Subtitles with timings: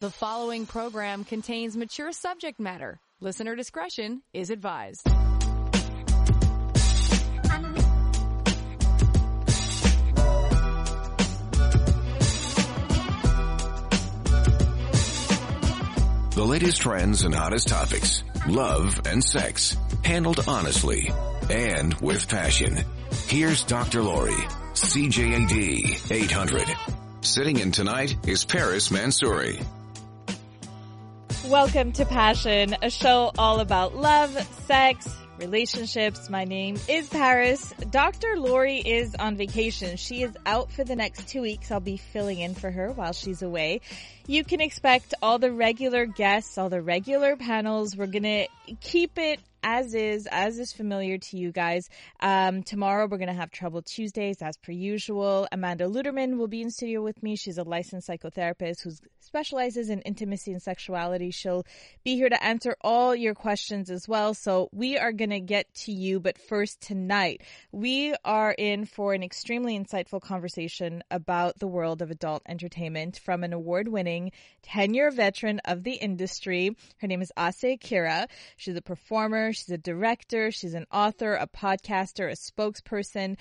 [0.00, 2.98] The following program contains mature subject matter.
[3.20, 5.04] Listener discretion is advised.
[16.34, 21.12] The latest trends and hottest topics, love and sex, handled honestly
[21.50, 22.78] and with passion.
[23.26, 24.02] Here's Dr.
[24.02, 24.32] Lori,
[24.72, 26.64] CJAD 800.
[27.20, 29.62] Sitting in tonight is Paris Mansouri.
[31.46, 34.30] Welcome to Passion, a show all about love,
[34.66, 35.08] sex,
[35.38, 36.28] relationships.
[36.28, 37.72] My name is Paris.
[37.90, 38.36] Dr.
[38.36, 39.96] Lori is on vacation.
[39.96, 41.70] She is out for the next two weeks.
[41.70, 43.80] I'll be filling in for her while she's away.
[44.26, 47.96] You can expect all the regular guests, all the regular panels.
[47.96, 48.46] We're going to
[48.80, 51.88] keep it as is, as is familiar to you guys.
[52.20, 55.48] Um, tomorrow we're going to have Trouble Tuesdays as per usual.
[55.52, 57.36] Amanda Luderman will be in studio with me.
[57.36, 58.92] She's a licensed psychotherapist who
[59.30, 61.30] specializes in intimacy and sexuality.
[61.30, 61.64] She'll
[62.02, 64.34] be here to answer all your questions as well.
[64.34, 69.14] So we are going to get to you, but first tonight we are in for
[69.14, 74.32] an extremely insightful conversation about the world of adult entertainment from an award-winning
[74.64, 76.76] 10-year veteran of the industry.
[76.96, 78.26] Her name is Asa Akira.
[78.56, 83.36] She's a performer she's a director, she's an author, a podcaster, a spokesperson.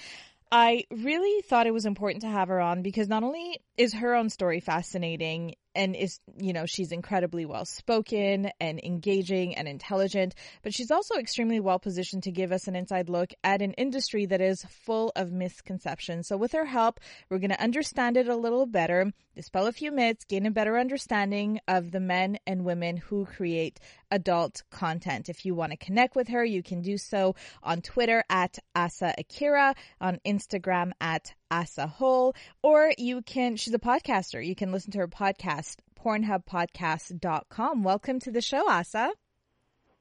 [0.51, 4.15] I really thought it was important to have her on because not only is her
[4.15, 10.36] own story fascinating and is, you know, she's incredibly well spoken and engaging and intelligent,
[10.61, 14.25] but she's also extremely well positioned to give us an inside look at an industry
[14.25, 16.27] that is full of misconceptions.
[16.27, 16.99] So with her help,
[17.30, 20.77] we're going to understand it a little better, dispel a few myths, gain a better
[20.77, 23.80] understanding of the men and women who create
[24.11, 25.30] adult content.
[25.30, 29.14] If you want to connect with her, you can do so on Twitter at Asa
[29.17, 34.45] Akira, on Instagram at Asahole, or you can, she's a podcaster.
[34.45, 37.83] You can listen to her podcast, pornhubpodcast.com.
[37.83, 39.11] Welcome to the show, Asa.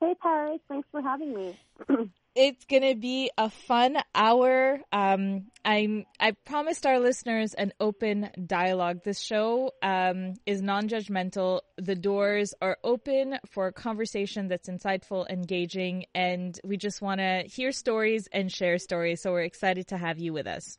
[0.00, 0.60] Hey, Paris.
[0.68, 1.58] Thanks for having me.
[2.36, 4.80] it's gonna be a fun hour.
[4.92, 9.02] Um, I'm I promised our listeners an open dialogue.
[9.02, 11.62] This show um, is non-judgmental.
[11.78, 17.42] The doors are open for a conversation that's insightful, engaging, and we just want to
[17.46, 19.20] hear stories and share stories.
[19.20, 20.78] So we're excited to have you with us.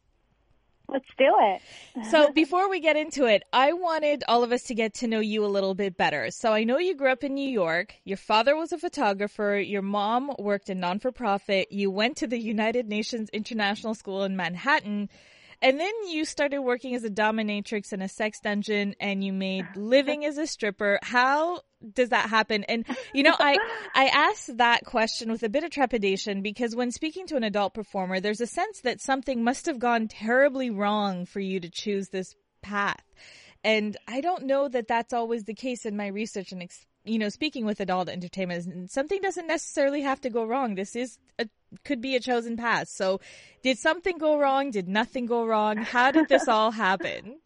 [0.92, 1.62] Let's do it.
[2.10, 5.20] so before we get into it, I wanted all of us to get to know
[5.20, 6.32] you a little bit better.
[6.32, 7.96] So I know you grew up in New York.
[8.06, 9.60] Your father was a photographer.
[9.60, 11.72] Your mom worked in non-for-profit.
[11.72, 15.10] You went to the United Nations International School in Manhattan.
[15.62, 19.66] And then you started working as a dominatrix in a sex dungeon and you made
[19.76, 21.00] living as a stripper.
[21.02, 21.62] How
[21.94, 22.64] does that happen?
[22.66, 23.58] And you know, I
[23.96, 27.74] I asked that question with a bit of trepidation because when speaking to an adult
[27.74, 32.10] performer, there's a sense that something must have gone terribly wrong for you to choose
[32.10, 33.04] this path.
[33.64, 36.62] And I don't know that that's always the case in my research and
[37.06, 40.76] you know, speaking with adult entertainment, something doesn't necessarily have to go wrong.
[40.76, 41.48] This is a,
[41.84, 42.88] could be a chosen path.
[42.88, 43.20] So,
[43.64, 44.72] did something go wrong?
[44.72, 45.78] Did nothing go wrong?
[45.78, 47.40] How did this all happen?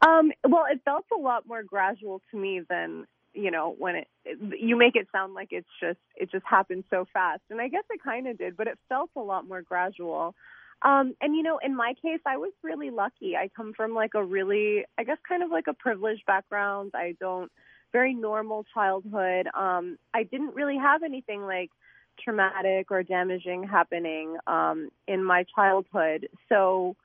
[0.00, 4.08] Um, well, it felt a lot more gradual to me than you know when it,
[4.24, 7.68] it you make it sound like it's just it just happened so fast, and I
[7.68, 10.34] guess it kind of did, but it felt a lot more gradual.
[10.82, 13.36] Um, and you know, in my case, I was really lucky.
[13.36, 16.92] I come from like a really, I guess, kind of like a privileged background.
[16.94, 17.50] I don't
[17.92, 19.46] very normal childhood.
[19.54, 21.70] Um, I didn't really have anything like
[22.18, 26.28] traumatic or damaging happening um, in my childhood.
[26.48, 26.96] So,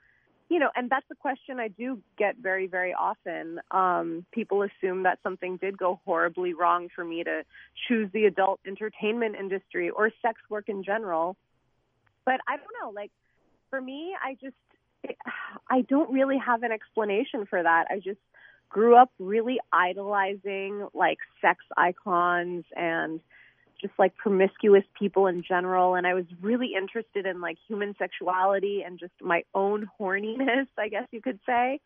[0.50, 3.60] you know, and that's a question I do get very, very often.
[3.72, 7.44] Um, people assume that something did go horribly wrong for me to
[7.88, 11.36] choose the adult entertainment industry or sex work in general.
[12.26, 13.12] But I don't know, like,
[13.70, 14.56] for me, I just,
[15.70, 17.88] I don't really have an explanation for that.
[17.90, 18.20] I just,
[18.70, 23.22] grew up really idolizing like sex icons and
[23.80, 28.84] just like promiscuous people in general and I was really interested in like human sexuality
[28.86, 31.80] and just my own horniness, I guess you could say.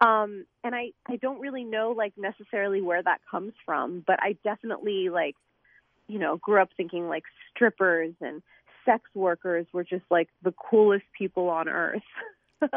[0.00, 4.36] Um and I I don't really know like necessarily where that comes from, but I
[4.44, 5.36] definitely like
[6.08, 8.42] you know, grew up thinking like strippers and
[8.84, 12.02] sex workers were just like the coolest people on earth.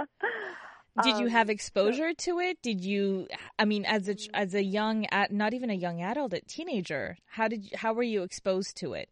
[1.04, 2.62] Did you have um, exposure to it?
[2.62, 3.28] Did you?
[3.60, 7.50] I mean, as a as a young, not even a young adult, a teenager, how
[7.50, 9.10] did how were you exposed to it?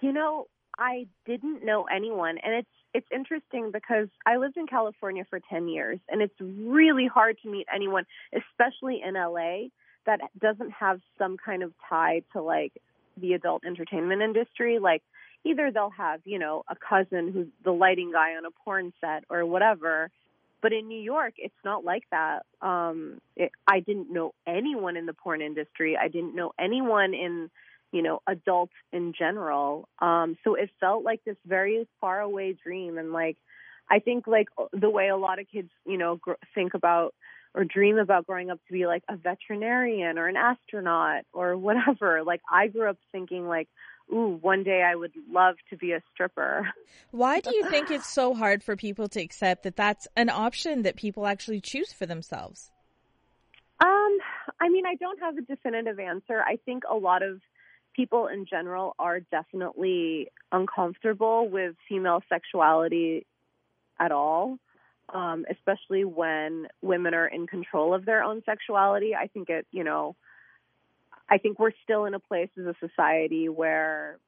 [0.00, 0.46] You know,
[0.78, 5.68] I didn't know anyone, and it's it's interesting because I lived in California for ten
[5.68, 9.68] years, and it's really hard to meet anyone, especially in LA,
[10.06, 12.72] that doesn't have some kind of tie to like
[13.18, 14.78] the adult entertainment industry.
[14.78, 15.02] Like
[15.44, 19.24] either they'll have you know a cousin who's the lighting guy on a porn set
[19.28, 20.10] or whatever
[20.62, 22.46] But in New York, it's not like that.
[22.60, 25.98] Um, it, I didn't know anyone in the porn industry.
[26.00, 27.50] I didn't know anyone in,
[27.90, 29.88] you know, adults in general.
[30.00, 32.96] Um, so it felt like this very far away dream.
[32.96, 33.36] And like,
[33.90, 37.12] I think like the way a lot of kids, you know, gr- think about
[37.54, 42.22] or dream about growing up to be like a veterinarian or an astronaut or whatever.
[42.24, 43.68] Like I grew up thinking like,
[44.12, 46.68] ooh, one day I would love to be a stripper.
[47.10, 50.82] Why do you think it's so hard for people to accept that that's an option
[50.82, 52.70] that people actually choose for themselves?
[53.80, 54.18] Um,
[54.60, 56.40] I mean, I don't have a definitive answer.
[56.40, 57.40] I think a lot of
[57.94, 63.26] people in general are definitely uncomfortable with female sexuality
[63.98, 64.58] at all,
[65.12, 69.14] um, especially when women are in control of their own sexuality.
[69.14, 70.16] I think it, you know,
[71.28, 74.18] I think we're still in a place as a society where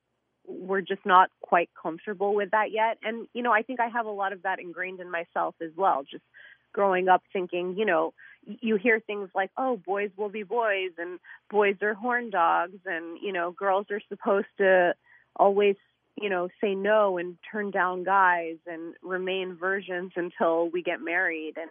[0.46, 2.99] we're just not quite comfortable with that yet.
[3.02, 5.70] And, you know, I think I have a lot of that ingrained in myself as
[5.76, 6.05] well.
[6.11, 6.25] Just
[6.73, 8.12] growing up thinking, you know,
[8.44, 11.19] you hear things like, oh, boys will be boys and
[11.50, 14.94] boys are horn dogs and, you know, girls are supposed to
[15.37, 15.76] always,
[16.20, 21.55] you know, say no and turn down guys and remain virgins until we get married.
[21.56, 21.70] And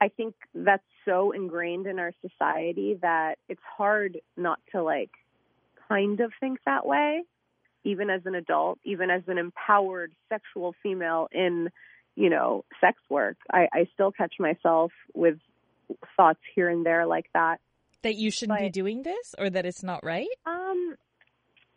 [0.00, 5.10] I think that's so ingrained in our society that it's hard not to like
[5.88, 7.22] kind of think that way,
[7.84, 11.70] even as an adult, even as an empowered sexual female in,
[12.16, 13.36] you know, sex work.
[13.52, 15.38] I, I still catch myself with
[16.16, 17.60] thoughts here and there like that.
[18.02, 20.28] That you shouldn't but, be doing this or that it's not right?
[20.46, 20.94] Um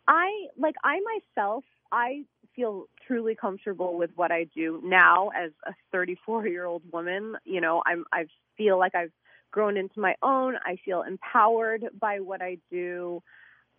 [0.06, 2.24] I like I myself I
[2.58, 7.36] feel truly comfortable with what I do now as a 34 year old woman.
[7.44, 8.26] You know, I'm I
[8.56, 9.12] feel like I've
[9.52, 10.56] grown into my own.
[10.66, 13.22] I feel empowered by what I do.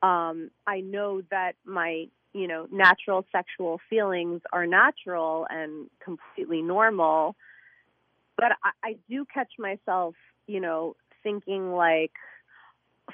[0.01, 7.35] Um, I know that my you know natural sexual feelings are natural and completely normal.
[8.37, 10.15] But I, I do catch myself,
[10.47, 12.13] you know, thinking like,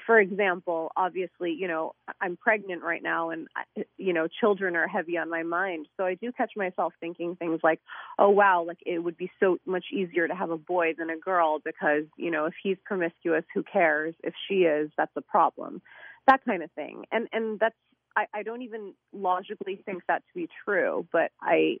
[0.04, 3.48] for example, obviously, you know, I'm pregnant right now and,
[3.96, 5.86] you know, children are heavy on my mind.
[5.96, 7.80] So I do catch myself thinking things like,
[8.18, 11.16] oh, wow, like it would be so much easier to have a boy than a
[11.16, 14.14] girl because, you know, if he's promiscuous, who cares?
[14.22, 15.82] If she is, that's a problem.
[16.26, 17.04] That kind of thing.
[17.12, 17.76] And, and that's,
[18.16, 21.78] I, I don't even logically think that to be true, but I,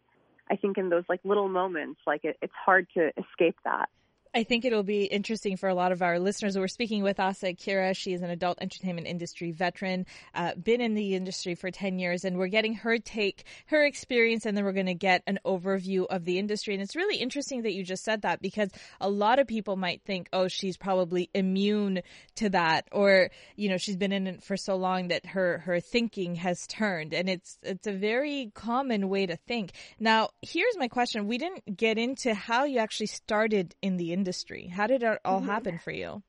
[0.50, 3.88] I think in those like little moments, like it, it's hard to escape that.
[4.36, 6.58] I think it'll be interesting for a lot of our listeners.
[6.58, 7.94] We're speaking with Asa Akira.
[7.94, 10.04] She is an adult entertainment industry veteran,
[10.34, 14.44] uh, been in the industry for 10 years, and we're getting her take, her experience,
[14.44, 16.74] and then we're going to get an overview of the industry.
[16.74, 18.68] And it's really interesting that you just said that because
[19.00, 22.02] a lot of people might think, oh, she's probably immune
[22.34, 25.80] to that, or, you know, she's been in it for so long that her, her
[25.80, 27.14] thinking has turned.
[27.14, 29.72] And it's, it's a very common way to think.
[29.98, 31.26] Now, here's my question.
[31.26, 34.66] We didn't get into how you actually started in the industry industry?
[34.66, 35.48] How did it all mm-hmm.
[35.48, 36.22] happen for you?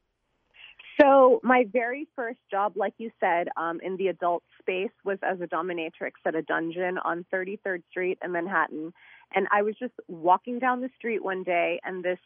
[1.01, 5.39] So my very first job, like you said, um, in the adult space was as
[5.41, 8.93] a dominatrix at a dungeon on 33rd Street in Manhattan.
[9.33, 12.19] And I was just walking down the street one day, and this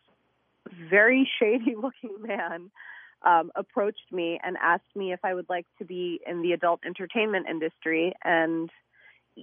[0.90, 2.72] very shady looking man
[3.24, 6.82] um, approached me and asked me if I would like to be in the adult
[6.86, 8.14] entertainment industry.
[8.24, 8.70] And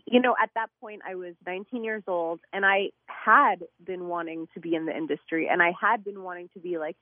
[0.07, 4.49] you know, at that point, I was 19 years old and I had been wanting
[4.55, 6.97] to be in the industry and I had been wanting to be like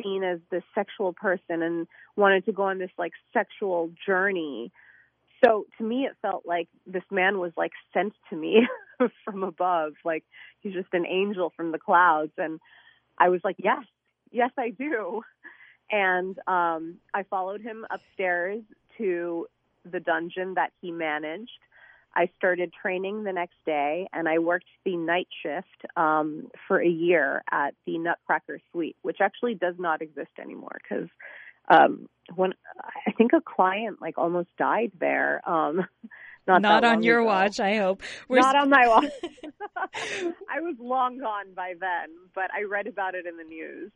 [0.00, 4.72] seen as this sexual person and wanted to go on this like sexual journey.
[5.44, 8.66] So to me, it felt like this man was like sent to me
[9.24, 9.94] from above.
[10.04, 10.24] Like
[10.60, 12.32] he's just an angel from the clouds.
[12.38, 12.60] And
[13.18, 13.84] I was like, yes,
[14.30, 15.22] yes, I do.
[15.90, 18.62] And um, I followed him upstairs
[18.98, 19.46] to
[19.90, 21.50] the dungeon that he managed
[22.16, 26.88] I started training the next day, and I worked the night shift um, for a
[26.88, 31.08] year at the Nutcracker Suite, which actually does not exist anymore because
[31.68, 32.54] um, when
[33.06, 35.46] I think a client like almost died there.
[35.48, 35.86] Um,
[36.46, 37.26] not, not on your ago.
[37.26, 38.02] watch, I hope.
[38.28, 39.10] We're not on my watch.
[40.50, 43.90] I was long gone by then, but I read about it in the news.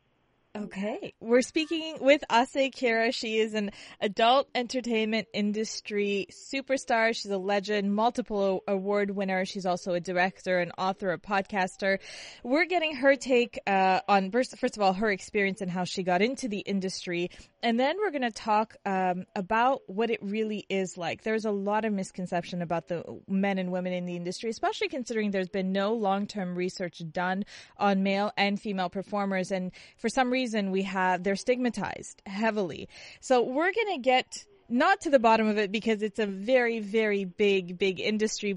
[0.53, 1.13] Okay.
[1.21, 3.13] We're speaking with Asa Akira.
[3.13, 7.15] She is an adult entertainment industry superstar.
[7.15, 9.45] She's a legend, multiple award winner.
[9.45, 11.99] She's also a director, an author, a podcaster.
[12.43, 16.03] We're getting her take uh, on, first, first of all, her experience and how she
[16.03, 17.31] got into the industry.
[17.63, 21.21] And then we're going to talk um, about what it really is like.
[21.21, 25.29] There's a lot of misconception about the men and women in the industry, especially considering
[25.29, 27.43] there's been no long-term research done
[27.77, 29.51] on male and female performers.
[29.51, 32.89] And for some reason we have, they're stigmatized heavily.
[33.19, 36.79] So we're going to get not to the bottom of it because it's a very,
[36.79, 38.55] very big, big industry.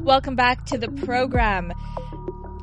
[0.00, 1.72] Welcome back to the program.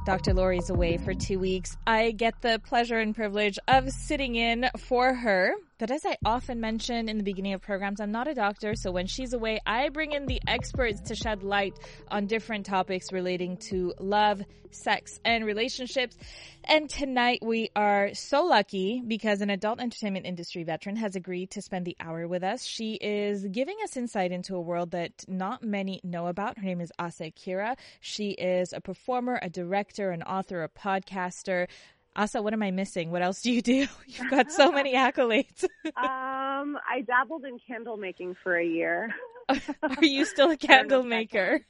[0.06, 0.34] Dr.
[0.34, 1.76] Lori's away for two weeks.
[1.86, 5.52] I get the pleasure and privilege of sitting in for her.
[5.78, 8.92] But as I often mention in the beginning of programs, I'm not a doctor, so
[8.92, 11.78] when she's away, I bring in the experts to shed light
[12.08, 14.42] on different topics relating to love,
[14.72, 16.18] sex, and relationships.
[16.64, 21.62] And tonight we are so lucky because an adult entertainment industry veteran has agreed to
[21.62, 22.64] spend the hour with us.
[22.64, 26.58] She is giving us insight into a world that not many know about.
[26.58, 27.76] Her name is Asa Akira.
[28.00, 31.68] She is a performer, a director, an author, a podcaster,
[32.16, 33.12] Asa, what am I missing?
[33.12, 33.88] What else do you do?
[34.08, 35.64] You've got so many accolades.
[35.86, 39.14] um, I dabbled in candle making for a year.
[39.50, 41.66] Are you still a candle maker?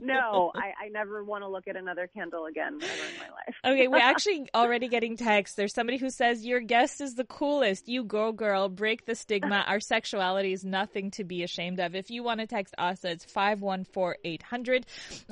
[0.00, 3.54] No, I, I never want to look at another candle again ever in my life.
[3.64, 5.56] okay, we're actually already getting texts.
[5.56, 7.88] There's somebody who says your guest is the coolest.
[7.88, 8.68] You go, girl.
[8.68, 9.64] Break the stigma.
[9.66, 11.94] Our sexuality is nothing to be ashamed of.
[11.94, 14.86] If you want to text us, it's five one four eight hundred.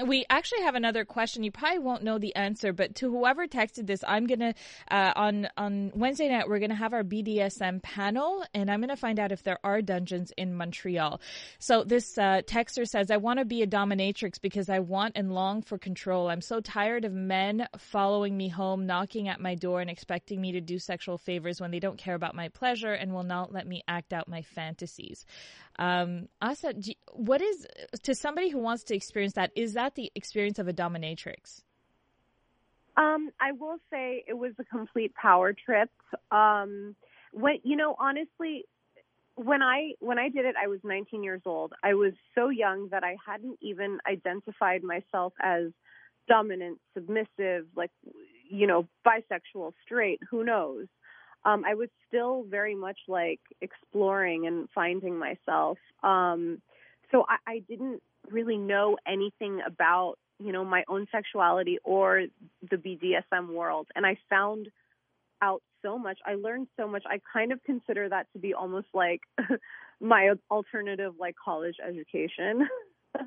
[0.04, 1.42] We actually have another question.
[1.44, 4.54] You probably won't know the answer, but to whoever texted this, I'm gonna
[4.90, 9.18] uh, on on Wednesday night we're gonna have our BDSM panel, and I'm gonna find
[9.18, 11.20] out if there are dungeons in Montreal.
[11.58, 15.32] So this uh, texter says, "I want to be a dominatrix because I want and
[15.32, 16.28] long for control.
[16.28, 20.52] I'm so tired of men following me home, knocking at my door, and expecting me
[20.52, 23.66] to do sexual favors when they don't care about my pleasure and will not let
[23.66, 25.26] me act out my fantasies.
[25.78, 26.74] Um, Asa,
[27.12, 27.66] what is,
[28.02, 31.62] to somebody who wants to experience that, is that the experience of a dominatrix?
[32.96, 35.90] Um, I will say it was a complete power trip.
[36.30, 36.94] Um,
[37.32, 38.66] when, you know, honestly,
[39.36, 41.72] when I when I did it, I was 19 years old.
[41.82, 45.72] I was so young that I hadn't even identified myself as
[46.28, 47.90] dominant, submissive, like
[48.48, 50.20] you know, bisexual, straight.
[50.30, 50.86] Who knows?
[51.44, 55.78] Um, I was still very much like exploring and finding myself.
[56.02, 56.62] Um,
[57.10, 62.26] so I, I didn't really know anything about you know my own sexuality or
[62.70, 64.68] the BDSM world, and I found
[65.42, 66.18] out so much.
[66.24, 67.04] I learned so much.
[67.06, 69.20] I kind of consider that to be almost like
[70.00, 72.68] my alternative, like college education.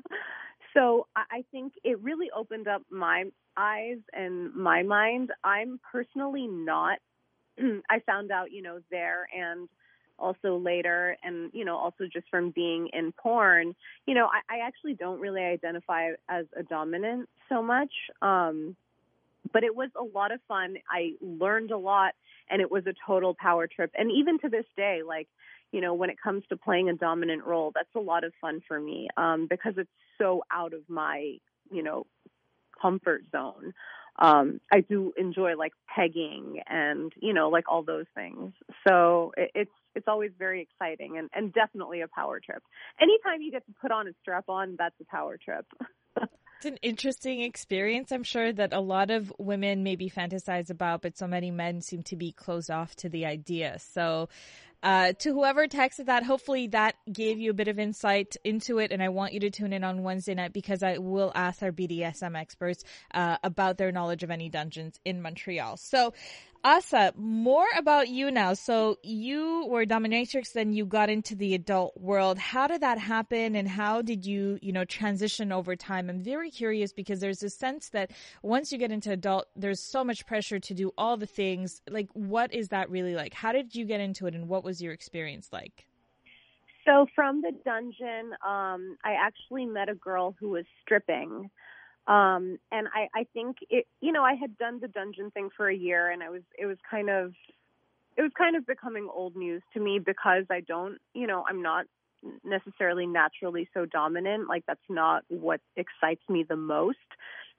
[0.74, 3.24] so I think it really opened up my
[3.56, 5.30] eyes and my mind.
[5.44, 6.98] I'm personally not.
[7.90, 9.68] I found out, you know, there and
[10.18, 13.72] also later and you know also just from being in porn
[14.04, 18.74] you know i, I actually don't really identify as a dominant so much um
[19.52, 22.14] but it was a lot of fun i learned a lot
[22.50, 23.90] and it was a total power trip.
[23.94, 25.28] And even to this day, like,
[25.72, 28.62] you know, when it comes to playing a dominant role, that's a lot of fun
[28.66, 31.36] for me um, because it's so out of my,
[31.70, 32.06] you know,
[32.80, 33.74] comfort zone.
[34.20, 38.52] Um, I do enjoy like pegging and you know like all those things.
[38.86, 42.62] So it, it's it's always very exciting and, and definitely a power trip.
[43.00, 45.66] Anytime you get to put on a strap on, that's a power trip.
[46.58, 48.10] It's an interesting experience.
[48.10, 52.02] I'm sure that a lot of women maybe fantasize about, but so many men seem
[52.04, 53.78] to be closed off to the idea.
[53.78, 54.28] So,
[54.82, 58.90] uh, to whoever texted that, hopefully that gave you a bit of insight into it.
[58.90, 61.70] And I want you to tune in on Wednesday night because I will ask our
[61.70, 62.82] BDSM experts
[63.14, 65.76] uh, about their knowledge of any dungeons in Montreal.
[65.76, 66.12] So,
[66.64, 68.52] Asa, more about you now.
[68.54, 72.36] So you were dominatrix, then you got into the adult world.
[72.38, 76.10] How did that happen and how did you, you know, transition over time?
[76.10, 78.10] I'm very curious because there's a sense that
[78.42, 81.80] once you get into adult, there's so much pressure to do all the things.
[81.88, 83.34] Like, what is that really like?
[83.34, 85.86] How did you get into it and what was your experience like?
[86.84, 91.50] So from the dungeon, um, I actually met a girl who was stripping.
[92.08, 95.68] Um, and I, I think it, you know, I had done the dungeon thing for
[95.68, 97.34] a year and I was, it was kind of,
[98.16, 101.62] it was kind of becoming old news to me because I don't, you know, I'm
[101.62, 101.84] not
[102.44, 104.48] necessarily naturally so dominant.
[104.48, 106.96] Like that's not what excites me the most.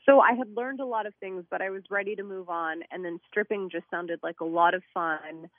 [0.05, 2.81] So I had learned a lot of things, but I was ready to move on.
[2.91, 5.49] And then stripping just sounded like a lot of fun.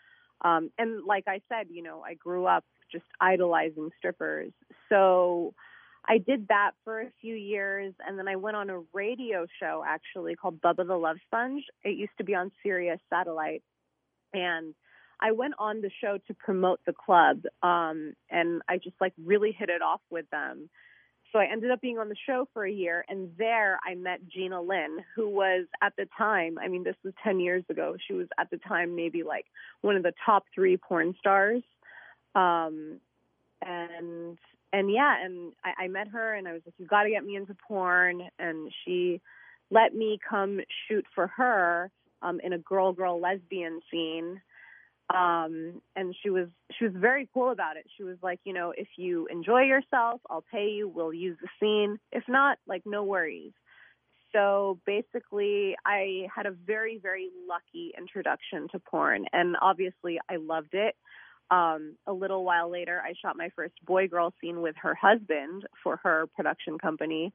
[0.43, 4.53] Um, and like I said, you know, I grew up just idolizing strippers.
[4.89, 5.55] So,
[6.05, 9.85] I did that for a few years, and then I went on a radio show
[9.87, 11.65] actually called Bubba the Love Sponge.
[11.85, 13.63] It used to be on Sirius Satellite,
[14.33, 14.75] and
[15.21, 19.53] I went on the show to promote the club, um, and I just like really
[19.53, 20.71] hit it off with them.
[21.33, 24.27] So I ended up being on the show for a year, and there I met
[24.29, 27.97] Gina Lynn, who was at the time, I mean, this was 10 years ago.
[28.09, 29.47] She was at the time maybe like
[29.81, 31.63] one of the top three porn stars.
[32.35, 33.01] Um,
[33.63, 34.39] and
[34.73, 37.25] and yeah, and I, I met her and I was like, you got to get
[37.25, 38.23] me into porn.
[38.39, 39.21] And she
[39.71, 41.91] let me come shoot for her
[42.23, 44.41] um, in a girl girl lesbian scene.
[45.13, 46.49] Um, and she was
[46.79, 47.87] she was very cool about it.
[47.97, 50.89] She was like, you know, if you enjoy yourself, I'll pay you.
[50.89, 51.99] We'll use the scene.
[52.13, 53.53] If not, like no worries.
[54.33, 60.75] So basically, I had a very very lucky introduction to porn, and obviously I loved
[60.75, 60.95] it.
[61.51, 65.67] Um, a little while later, I shot my first boy girl scene with her husband
[65.83, 67.33] for her production company.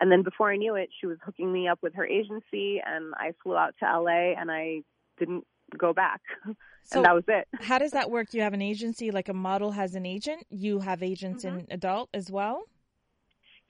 [0.00, 3.14] And then before I knew it, she was hooking me up with her agency, and
[3.16, 4.82] I flew out to LA and I
[5.18, 6.20] didn't go back.
[6.86, 7.48] So and that was it.
[7.62, 8.34] How does that work?
[8.34, 10.44] You have an agency, like a model has an agent.
[10.50, 11.60] You have agents mm-hmm.
[11.60, 12.64] in adult as well?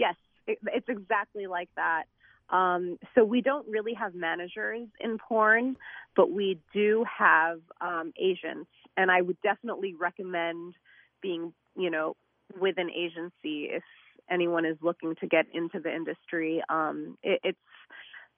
[0.00, 0.16] Yes,
[0.48, 2.06] it, it's exactly like that.
[2.50, 5.76] Um, so we don't really have managers in porn,
[6.16, 10.74] but we do have um, agents, and I would definitely recommend
[11.22, 12.16] being, you know,
[12.58, 13.82] with an agency if
[14.30, 16.62] anyone is looking to get into the industry.
[16.68, 17.58] Um, it, it's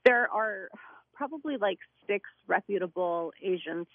[0.04, 0.68] there are
[1.14, 3.90] probably like six reputable agents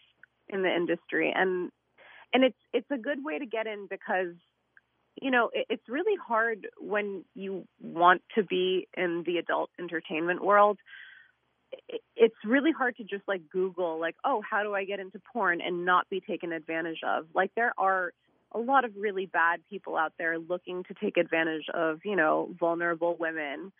[0.50, 1.72] in the industry, and
[2.34, 4.36] and it's it's a good way to get in because
[5.22, 10.80] you know, it's really hard when you want to be in the adult entertainment world.
[12.16, 15.62] It's really hard to just like Google, like, oh, how do I get into porn
[15.62, 17.26] and not be taken advantage of?
[17.34, 18.14] Like, there are
[18.54, 22.54] a lot of really bad people out there looking to take advantage of, you know,
[22.60, 23.72] vulnerable women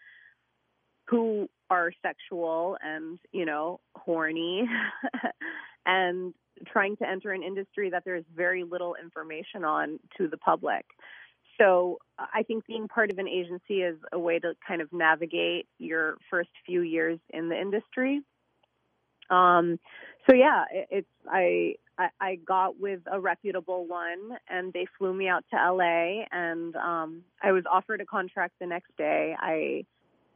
[1.08, 4.64] who are sexual and, you know, horny
[5.86, 6.34] and
[6.68, 10.86] trying to enter an industry that there's very little information on to the public
[11.62, 15.68] so I think being part of an agency is a way to kind of navigate
[15.78, 18.22] your first few years in the industry.
[19.30, 19.80] Um,
[20.30, 25.28] so yeah, it's I, I, I got with a reputable one, and they flew me
[25.28, 29.36] out to LA, and um, I was offered a contract the next day.
[29.40, 29.86] I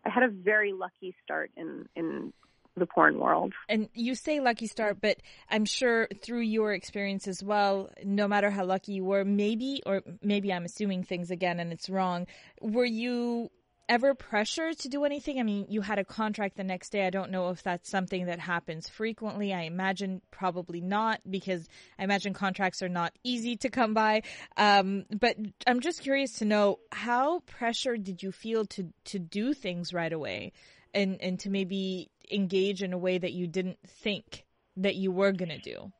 [0.05, 2.33] I had a very lucky start in in
[2.75, 3.53] the porn world.
[3.69, 5.17] And you say lucky start, but
[5.49, 10.01] I'm sure through your experience as well, no matter how lucky you were, maybe, or
[10.21, 12.27] maybe I'm assuming things again and it's wrong,
[12.61, 13.49] were you
[13.87, 15.39] ever pressured to do anything?
[15.39, 17.05] I mean, you had a contract the next day.
[17.05, 19.53] I don't know if that's something that happens frequently.
[19.53, 21.67] I imagine probably not because
[21.99, 24.23] I imagine contracts are not easy to come by.
[24.57, 29.53] Um, but I'm just curious to know how pressured did you feel to, to do
[29.53, 30.53] things right away?
[30.95, 34.45] And and to maybe engage in a way that you didn't think
[34.77, 35.91] that you were going to do?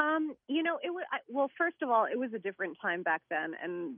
[0.00, 1.50] Um, you know, it was well.
[1.58, 3.96] First of all, it was a different time back then, and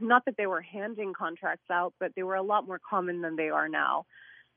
[0.00, 3.36] not that they were handing contracts out, but they were a lot more common than
[3.36, 4.04] they are now.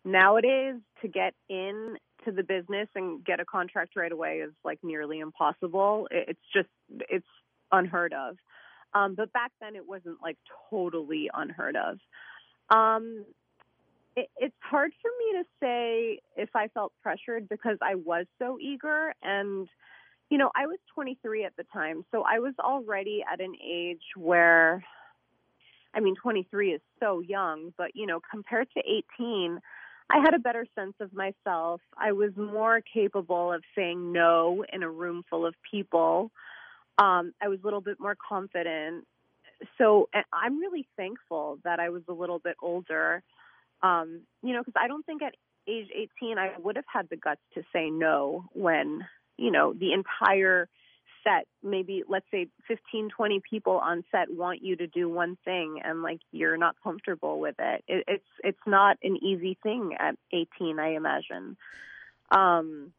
[0.04, 4.80] Nowadays, to get in to the business and get a contract right away is like
[4.84, 6.08] nearly impossible.
[6.10, 6.70] It's just
[7.10, 7.28] it's
[7.72, 8.38] unheard of.
[8.93, 10.38] Um, but back then, it wasn't like
[10.70, 12.00] totally unheard of.
[12.76, 13.26] Um,
[14.17, 18.58] it, it's hard for me to say if I felt pressured because I was so
[18.60, 19.69] eager and
[20.30, 24.01] you know, I was 23 at the time, so I was already at an age
[24.17, 24.84] where
[25.93, 28.82] I mean, 23 is so young, but you know, compared to
[29.19, 29.60] 18,
[30.10, 31.82] I had a better sense of myself.
[31.97, 36.32] I was more capable of saying no in a room full of people.
[36.97, 39.06] Um, I was a little bit more confident.
[39.77, 43.23] So I'm really thankful that I was a little bit older
[43.81, 45.35] um, you know, because I don't think at
[45.67, 45.87] age
[46.21, 49.05] 18 I would have had the guts to say no when,
[49.37, 50.69] you know, the entire
[51.23, 55.81] set, maybe let's say 15, 20 people on set want you to do one thing
[55.83, 57.83] and like you're not comfortable with it.
[57.87, 61.57] it it's it's not an easy thing at 18, I imagine.
[62.31, 62.93] Um,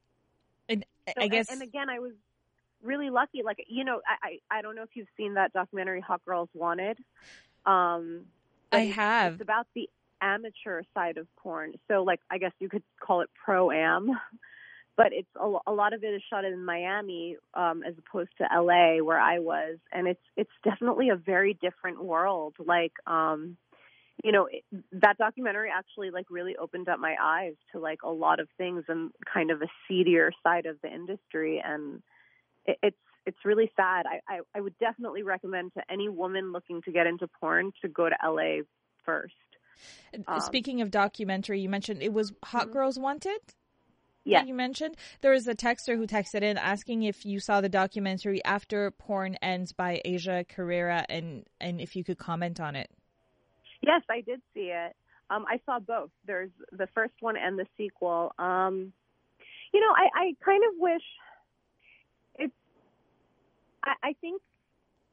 [0.69, 0.85] and
[1.17, 2.13] I guess, and, and again, I was
[2.83, 3.43] really lucky.
[3.43, 6.49] Like, you know, I, I, I don't know if you've seen that documentary, Hot Girls
[6.55, 6.99] Wanted.
[7.65, 8.27] Um,
[8.71, 9.35] I have.
[9.35, 9.89] It's about the
[10.21, 11.75] amateur side of porn.
[11.89, 14.11] So, like, I guess you could call it pro am,
[14.97, 18.45] but it's a, a, lot of it is shot in Miami um, as opposed to
[18.45, 22.55] LA where I was, and it's it's definitely a very different world.
[22.59, 23.57] Like, um,
[24.25, 28.11] you know, it, that documentary actually like really opened up my eyes to like a
[28.11, 32.03] lot of things and kind of a seedier side of the industry, and
[32.67, 34.07] it, it's it's really sad.
[34.07, 37.89] I, I I would definitely recommend to any woman looking to get into porn to
[37.89, 38.63] go to LA
[39.05, 39.35] first.
[40.27, 42.73] Um, Speaking of documentary, you mentioned it was Hot mm-hmm.
[42.73, 43.41] Girls Wanted.
[44.25, 47.69] Yeah, you mentioned there was a texter who texted in asking if you saw the
[47.69, 52.91] documentary "After Porn Ends" by Asia Carrera, and and if you could comment on it.
[53.81, 54.95] Yes, I did see it.
[55.31, 56.11] Um, I saw both.
[56.27, 58.33] There's the first one and the sequel.
[58.39, 58.93] Um,
[59.73, 61.03] you know, I, I kind of wish
[62.39, 62.55] it's.
[63.85, 64.43] I, I think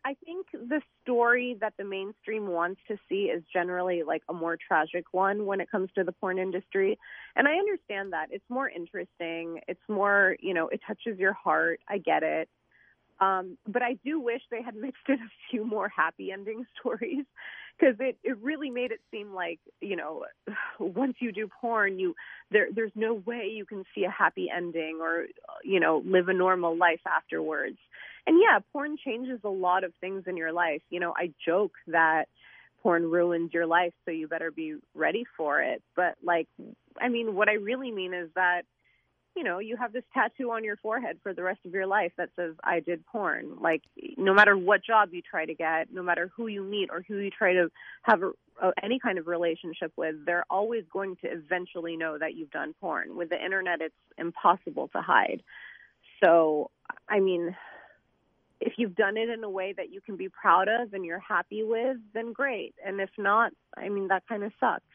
[0.06, 4.56] I think the story that the mainstream wants to see is generally like a more
[4.56, 7.00] tragic one when it comes to the porn industry.
[7.36, 8.28] And I understand that.
[8.30, 9.62] It's more interesting.
[9.68, 11.80] It's more, you know, it touches your heart.
[11.90, 12.48] I get it.
[13.20, 17.26] Um, but I do wish they had mixed in a few more happy ending stories
[17.78, 20.26] because it, it really made it seem like, you know,
[20.80, 22.16] once you do porn, you
[22.52, 25.26] there there's no way you can see a happy ending or,
[25.64, 27.78] you know, live a normal life afterwards.
[28.28, 30.82] And yeah, porn changes a lot of things in your life.
[30.90, 32.26] You know, I joke that
[32.82, 35.82] porn ruins your life, so you better be ready for it.
[35.96, 36.48] But like,
[37.00, 38.64] I mean, what I really mean is that
[39.36, 42.14] you know, you have this tattoo on your forehead for the rest of your life
[42.18, 43.58] that says, I did porn.
[43.60, 43.82] Like,
[44.18, 47.18] no matter what job you try to get, no matter who you meet or who
[47.18, 47.70] you try to
[48.04, 52.36] have a, a, any kind of relationship with, they're always going to eventually know that
[52.36, 53.18] you've done porn.
[53.18, 55.44] With the internet, it's impossible to hide.
[56.24, 56.72] So,
[57.10, 57.56] I mean,
[58.62, 61.20] if you've done it in a way that you can be proud of and you're
[61.20, 62.74] happy with, then great.
[62.86, 64.86] And if not, I mean, that kind of sucks.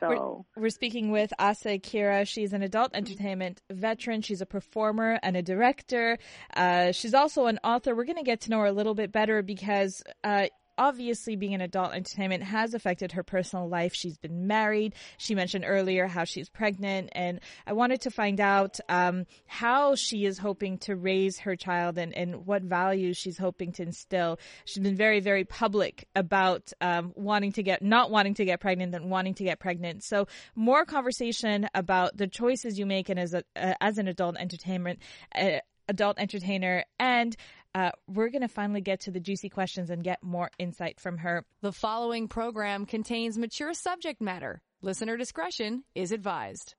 [0.00, 2.24] So we're, we're, speaking with Asa Akira.
[2.24, 4.22] She's an adult entertainment veteran.
[4.22, 6.18] She's a performer and a director.
[6.54, 7.94] Uh, she's also an author.
[7.94, 10.46] We're going to get to know her a little bit better because uh,
[10.78, 13.94] obviously being an adult entertainment has affected her personal life.
[13.94, 14.94] She's been married.
[15.18, 20.24] She mentioned earlier how she's pregnant, and I wanted to find out um, how she
[20.24, 24.38] is hoping to raise her child and, and what values she's hoping to instill.
[24.64, 28.94] She's been very, very public about um, wanting to get, not wanting to get pregnant
[28.94, 30.04] and wanting to get pregnant.
[30.04, 34.36] So more conversation about the choices you make and as a uh, as an adult
[34.36, 35.00] entertainment.
[35.34, 35.58] Uh,
[35.88, 37.36] adult entertainer and
[37.74, 41.18] uh, we're going to finally get to the juicy questions and get more insight from
[41.18, 41.44] her.
[41.60, 44.62] The following program contains mature subject matter.
[44.82, 46.74] Listener discretion is advised.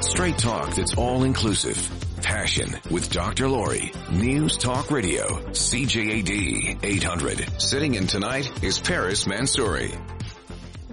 [0.00, 1.90] Straight talk that's all inclusive.
[2.22, 3.48] Passion with Dr.
[3.48, 3.92] Lori.
[4.12, 5.26] News Talk Radio.
[5.50, 7.60] CJAD 800.
[7.60, 10.13] Sitting in tonight is Paris Mansouri.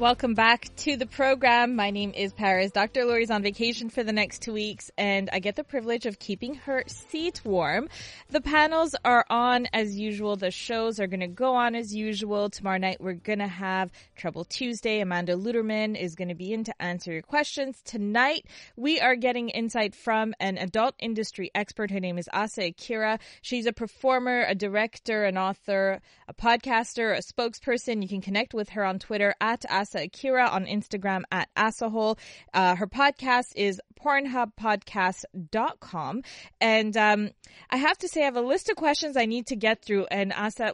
[0.01, 1.75] Welcome back to the program.
[1.75, 2.71] My name is Paris.
[2.71, 3.05] Dr.
[3.05, 6.55] Lori's on vacation for the next two weeks and I get the privilege of keeping
[6.55, 7.87] her seat warm.
[8.31, 10.37] The panels are on as usual.
[10.37, 12.49] The shows are going to go on as usual.
[12.49, 15.01] Tomorrow night we're going to have Trouble Tuesday.
[15.01, 17.79] Amanda Luderman is going to be in to answer your questions.
[17.85, 21.91] Tonight we are getting insight from an adult industry expert.
[21.91, 23.19] Her name is Asa Akira.
[23.43, 28.01] She's a performer, a director, an author, a podcaster, a spokesperson.
[28.01, 32.17] You can connect with her on Twitter at Asa Asa Akira on Instagram at Asahole.
[32.54, 36.23] Uh, her podcast is pornhubpodcast.com.
[36.60, 37.30] And um,
[37.69, 40.06] I have to say, I have a list of questions I need to get through.
[40.10, 40.73] And Asa,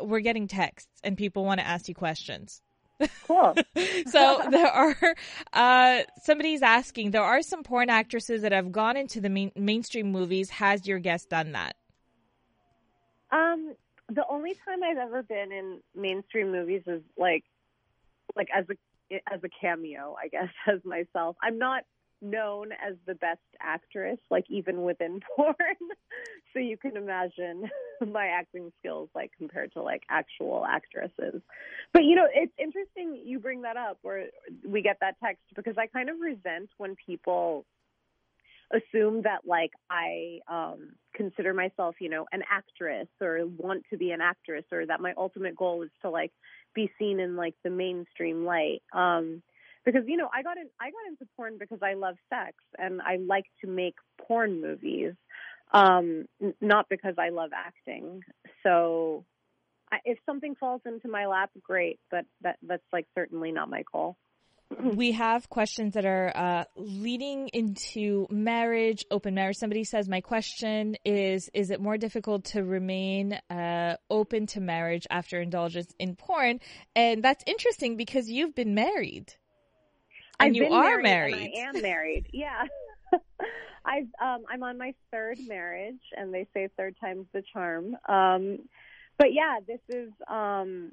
[0.00, 2.60] we're getting texts and people want to ask you questions.
[3.26, 3.54] Cool.
[4.10, 4.96] so there are
[5.52, 7.12] uh, somebody's asking.
[7.12, 10.50] There are some porn actresses that have gone into the main, mainstream movies.
[10.50, 11.76] Has your guest done that?
[13.30, 13.76] Um,
[14.08, 17.44] the only time I've ever been in mainstream movies is like
[18.36, 18.74] like as a
[19.32, 21.36] as a cameo, I guess, as myself.
[21.42, 21.84] I'm not
[22.20, 25.54] known as the best actress, like even within porn.
[26.52, 27.70] so you can imagine
[28.12, 31.40] my acting skills like compared to like actual actresses.
[31.92, 34.26] But you know, it's interesting you bring that up where
[34.66, 37.64] we get that text because I kind of resent when people
[38.72, 44.10] assume that like I um consider myself, you know, an actress or want to be
[44.10, 46.32] an actress or that my ultimate goal is to like
[46.74, 48.82] be seen in like the mainstream light.
[48.92, 49.42] Um,
[49.84, 53.00] because you know, I got in, I got into porn because I love sex and
[53.00, 53.94] I like to make
[54.26, 55.14] porn movies,
[55.72, 58.22] um, n- not because I love acting.
[58.62, 59.24] So,
[59.90, 63.82] I, if something falls into my lap, great, but that that's like certainly not my
[63.90, 64.16] goal
[64.70, 69.56] we have questions that are uh, leading into marriage, open marriage.
[69.56, 75.06] Somebody says, "My question is: Is it more difficult to remain uh, open to marriage
[75.10, 76.60] after indulgence in porn?"
[76.94, 79.32] And that's interesting because you've been married,
[80.38, 81.34] and I've you are married.
[81.34, 81.52] married.
[81.56, 82.26] I am married.
[82.32, 82.64] Yeah.
[83.84, 87.96] I've um, I'm on my third marriage, and they say third time's the charm.
[88.06, 88.58] Um,
[89.16, 90.92] but yeah, this is um,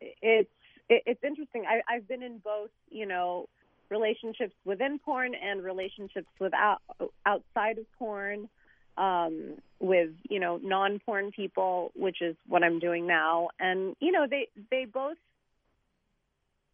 [0.00, 0.50] it's
[0.88, 1.64] it, it's interesting.
[1.68, 3.48] I, I've been in both, you know,
[3.90, 6.80] relationships within porn and relationships without
[7.26, 8.48] outside of porn
[8.96, 14.26] um with you know non-porn people which is what I'm doing now and you know
[14.28, 15.16] they they both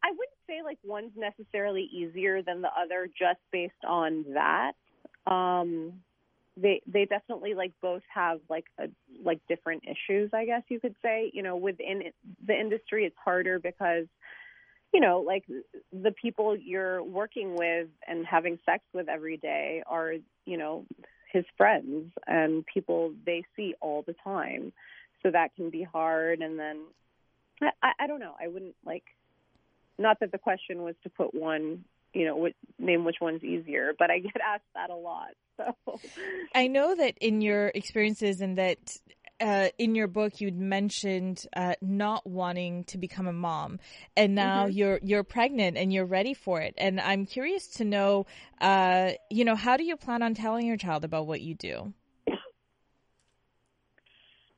[0.05, 4.73] I wouldn't say like one's necessarily easier than the other just based on that
[5.27, 5.95] um
[6.61, 8.89] they they definitely like both have like a
[9.25, 12.03] like different issues i guess you could say you know within
[12.47, 14.07] the industry it's harder because
[14.93, 15.45] you know, like
[15.93, 20.15] the people you're working with and having sex with every day are,
[20.47, 20.85] you know,
[21.33, 24.73] his friends and people they see all the time.
[25.23, 26.41] So that can be hard.
[26.41, 26.81] And then
[27.83, 28.35] I, I don't know.
[28.43, 29.05] I wouldn't like,
[29.99, 34.11] not that the question was to put one, you know, name which one's easier, but
[34.11, 35.31] I get asked that a lot.
[35.57, 36.01] So
[36.55, 38.97] I know that in your experiences and that
[39.41, 43.79] uh, in your book you'd mentioned uh, not wanting to become a mom,
[44.17, 44.77] and now mm-hmm.
[44.77, 46.75] you're you're pregnant and you're ready for it.
[46.77, 48.27] And I'm curious to know,
[48.61, 51.93] uh, you know, how do you plan on telling your child about what you do?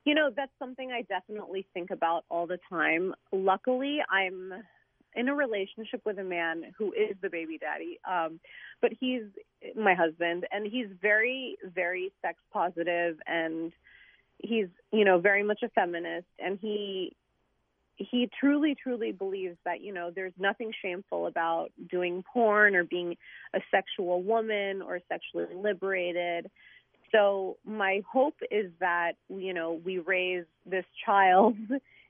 [0.05, 3.15] You know, that's something I definitely think about all the time.
[3.31, 4.53] Luckily, I'm
[5.15, 8.41] in a relationship with a man who is the baby daddy, um,
[8.81, 9.25] but he's
[9.77, 13.73] my husband, and he's very, very sex positive and
[14.43, 17.15] he's you know very much a feminist and he
[17.97, 23.17] he truly truly believes that you know there's nothing shameful about doing porn or being
[23.55, 26.51] a sexual woman or sexually liberated.
[27.13, 31.57] So my hope is that you know we raise this child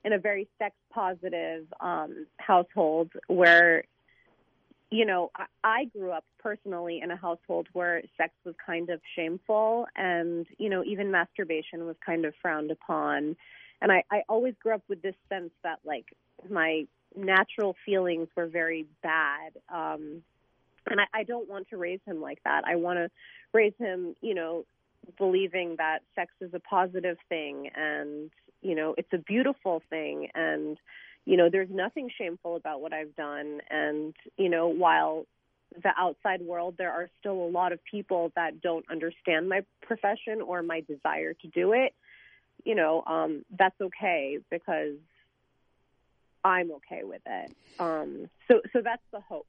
[0.05, 3.85] in a very sex positive um household where
[4.93, 9.01] you know, I, I grew up personally in a household where sex was kind of
[9.17, 13.35] shameful and, you know, even masturbation was kind of frowned upon.
[13.81, 16.05] And I, I always grew up with this sense that, like,
[16.49, 16.87] my
[17.17, 19.53] natural feelings were very bad.
[19.71, 20.23] Um,
[20.91, 22.65] and I, I don't want to raise him like that.
[22.67, 23.11] I want to
[23.55, 24.67] raise him, you know,
[25.19, 30.29] believing that sex is a positive thing and, you know, it's a beautiful thing.
[30.35, 30.79] And,
[31.25, 33.61] you know, there's nothing shameful about what I've done.
[33.71, 35.27] And, you know, while
[35.83, 40.41] the outside world, there are still a lot of people that don't understand my profession
[40.41, 41.95] or my desire to do it.
[42.65, 44.97] You know, um, that's okay because
[46.45, 47.57] I'm okay with it.
[47.79, 49.47] Um, so, so that's the hope.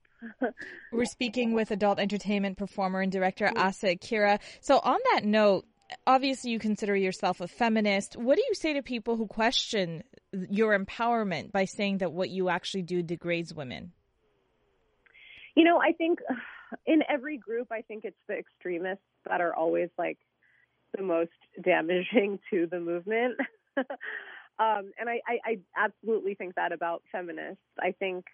[0.92, 4.40] We're speaking with adult entertainment performer and director Asa Akira.
[4.62, 5.66] So, on that note,
[6.06, 8.16] obviously you consider yourself a feminist.
[8.16, 12.50] What do you say to people who question your empowerment by saying that what you
[12.50, 13.92] actually do degrades women?
[15.56, 16.20] You know, I think
[16.86, 20.18] in every group, I think it's the extremists that are always like
[20.96, 21.32] the most
[21.62, 23.36] damaging to the movement.
[23.78, 27.62] um, and I, I, I absolutely think that about feminists.
[27.80, 28.26] I think,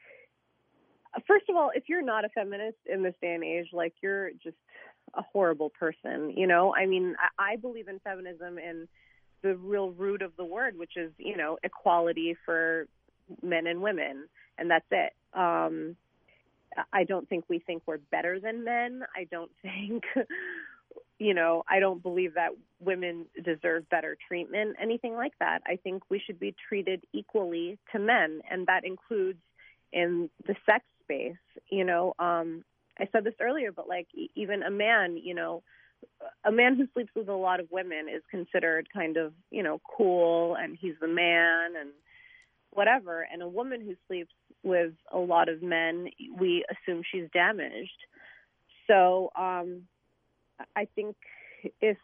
[1.28, 4.32] first of all, if you're not a feminist in this day and age, like you're
[4.43, 4.58] just
[5.15, 6.34] a horrible person.
[6.36, 8.88] You know, I mean, I, I believe in feminism in
[9.41, 12.88] the real root of the word, which is you know equality for
[13.41, 15.13] men and women, and that's it.
[15.34, 15.95] Um,
[16.93, 19.02] I don't think we think we're better than men.
[19.15, 20.04] I don't think,
[21.17, 25.62] you know, I don't believe that women deserve better treatment, anything like that.
[25.65, 29.39] I think we should be treated equally to men, and that includes
[29.91, 31.36] in the sex space.
[31.69, 32.63] You know, um,
[33.00, 35.63] I said this earlier, but like even a man, you know,
[36.45, 39.82] a man who sleeps with a lot of women is considered kind of, you know,
[39.98, 41.89] cool and he's the man and
[42.72, 43.28] whatever.
[43.32, 47.89] And a woman who sleeps with a lot of men, we assume she's damaged.
[48.88, 49.84] So um,
[50.76, 51.15] I think
[51.82, 51.98] if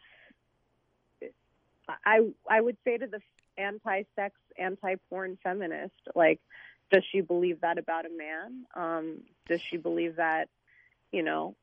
[1.87, 3.19] I I would say to the
[3.57, 6.39] anti-sex, anti-porn feminist, like,
[6.91, 8.65] does she believe that about a man?
[8.75, 10.49] Um, does she believe that
[11.15, 11.55] you know,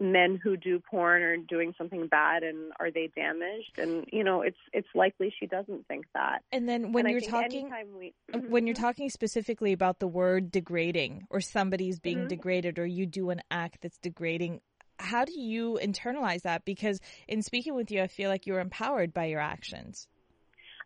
[0.00, 3.78] men who do porn are doing something bad and are they damaged?
[3.78, 6.42] And you know it's it's likely she doesn't think that.
[6.52, 10.52] And then when and you're talking we, uh, when you're talking specifically about the word
[10.52, 12.28] degrading or somebody's being mm-hmm.
[12.28, 14.60] degraded or you do an act that's degrading
[15.00, 16.64] how do you internalize that?
[16.64, 20.06] Because in speaking with you i feel like you're empowered by your actions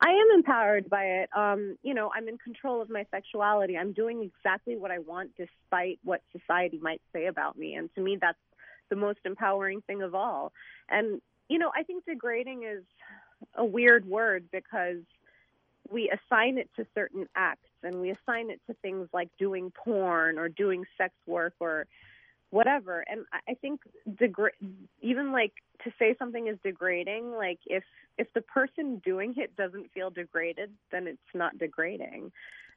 [0.04, 1.30] I am empowered by it.
[1.34, 3.78] Um, you know, I'm in control of my sexuality.
[3.78, 7.74] I'm doing exactly what I want despite what society might say about me.
[7.74, 8.38] And to me, that's
[8.90, 10.52] the most empowering thing of all.
[10.88, 12.82] And, you know, I think degrading is
[13.54, 15.02] a weird word because
[15.88, 20.36] we assign it to certain acts and we assign it to things like doing porn
[20.36, 21.86] or doing sex work or
[22.52, 23.02] whatever.
[23.08, 24.50] And I think degra-
[25.00, 27.82] even like to say something is degrading, like if
[28.18, 32.30] if the person doing it doesn't feel degraded, then it's not degrading.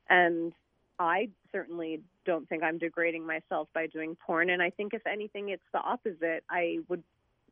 [0.09, 0.53] And
[0.97, 4.49] I certainly don't think I'm degrading myself by doing porn.
[4.49, 6.45] And I think if anything, it's the opposite.
[6.49, 7.03] I would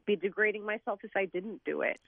[0.06, 2.00] be degrading myself if I didn't do it.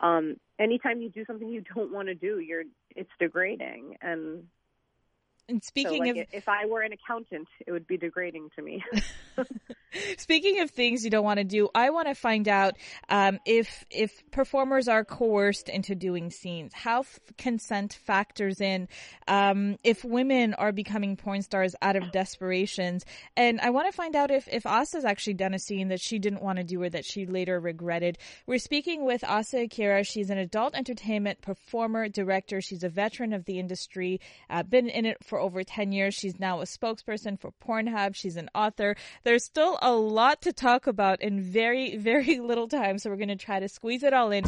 [0.00, 2.64] Um, anytime you do something you don't want to do, you're
[2.96, 3.98] it's degrading.
[4.02, 4.48] And
[5.50, 8.62] and speaking so, like, of, if I were an accountant, it would be degrading to
[8.62, 8.84] me.
[10.18, 12.74] Speaking of things you don't want to do, I want to find out
[13.08, 18.86] um, if if performers are coerced into doing scenes, how f- consent factors in,
[19.26, 23.04] um, if women are becoming porn stars out of desperations,
[23.36, 26.20] and I want to find out if if Asa's actually done a scene that she
[26.20, 28.18] didn't want to do or that she later regretted.
[28.46, 30.04] We're speaking with Asa Akira.
[30.04, 32.60] She's an adult entertainment performer, director.
[32.60, 36.14] She's a veteran of the industry, uh, been in it for over ten years.
[36.14, 38.14] She's now a spokesperson for Pornhub.
[38.14, 38.94] She's an author.
[39.24, 43.28] There's still a lot to talk about in very, very little time, so we're going
[43.28, 44.44] to try to squeeze it all in.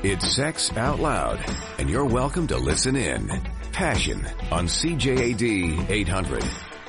[0.00, 1.44] It's Sex Out Loud,
[1.78, 3.28] and you're welcome to listen in.
[3.72, 6.44] Passion on CJAD 800.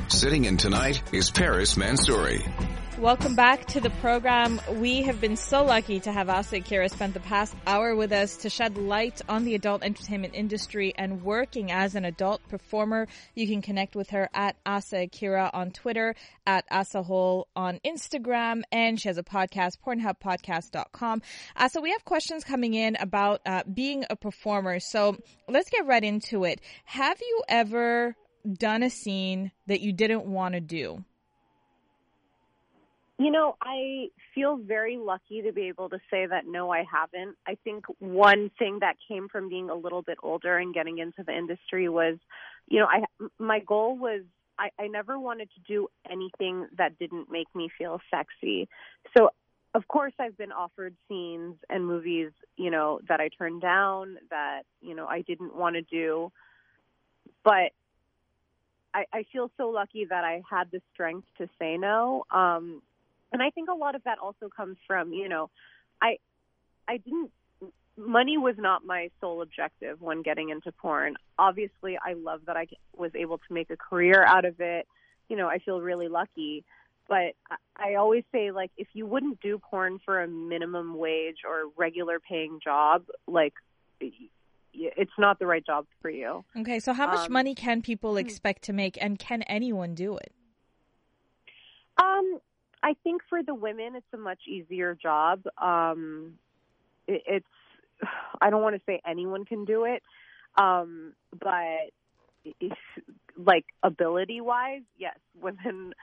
[0.07, 2.78] Sitting in tonight is Paris Mansouri.
[2.99, 4.59] Welcome back to the program.
[4.73, 8.35] We have been so lucky to have Asa Akira spend the past hour with us
[8.37, 13.07] to shed light on the adult entertainment industry and working as an adult performer.
[13.35, 16.13] You can connect with her at Asa Akira on Twitter,
[16.45, 21.21] at Asahole on Instagram, and she has a podcast, pornhubpodcast.com.
[21.55, 24.81] Asa, we have questions coming in about uh, being a performer.
[24.81, 25.15] So
[25.47, 26.59] let's get right into it.
[26.83, 31.05] Have you ever done a scene that you didn't want to do?
[33.19, 37.35] You know, I feel very lucky to be able to say that no, I haven't.
[37.45, 41.23] I think one thing that came from being a little bit older and getting into
[41.23, 42.17] the industry was,
[42.69, 43.03] you know, I
[43.37, 44.21] my goal was
[44.57, 48.69] I, I never wanted to do anything that didn't make me feel sexy.
[49.17, 49.31] So
[49.75, 54.61] of course I've been offered scenes and movies, you know, that I turned down, that,
[54.81, 56.31] you know, I didn't want to do.
[57.43, 57.73] But
[58.93, 62.23] I, I feel so lucky that I had the strength to say no.
[62.31, 62.81] Um,
[63.31, 65.49] and I think a lot of that also comes from, you know,
[66.01, 66.17] I
[66.87, 67.31] I didn't
[67.97, 71.15] money was not my sole objective when getting into porn.
[71.37, 74.87] Obviously, I love that I was able to make a career out of it.
[75.27, 76.63] You know, I feel really lucky.
[77.07, 77.35] But
[77.75, 82.19] I always say, like, if you wouldn't do porn for a minimum wage or regular
[82.19, 83.53] paying job, like,
[84.73, 86.45] it's not the right job for you.
[86.55, 88.19] Okay, so how much um, money can people hmm.
[88.19, 90.31] expect to make, and can anyone do it?
[91.97, 92.39] Um,
[92.81, 95.41] I think for the women, it's a much easier job.
[95.61, 96.33] Um,
[97.07, 97.45] it, it's,
[98.41, 100.01] I don't want to say anyone can do it,
[100.57, 101.91] um, but
[102.59, 102.77] if,
[103.37, 105.93] like ability wise, yes, women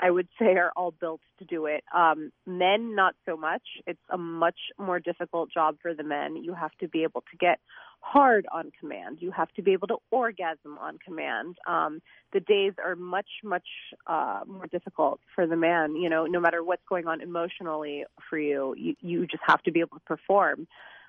[0.00, 1.84] I would say are all built to do it.
[1.94, 3.62] Um, men, not so much.
[3.86, 6.36] It's a much more difficult job for the men.
[6.36, 7.60] You have to be able to get
[8.00, 9.18] hard on command.
[9.20, 11.56] You have to be able to orgasm on command.
[11.66, 12.00] Um,
[12.32, 13.66] the days are much, much
[14.06, 15.96] uh, more difficult for the man.
[15.96, 19.72] You know, no matter what's going on emotionally for you, you, you just have to
[19.72, 20.66] be able to perform.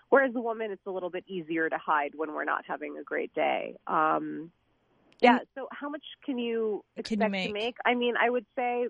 [0.10, 3.04] Whereas a woman, it's a little bit easier to hide when we're not having a
[3.04, 3.75] great day.
[3.88, 4.51] Um,
[5.22, 5.40] yeah.
[5.56, 7.76] So how much can you expect can you to make?
[7.86, 8.88] I mean, I would say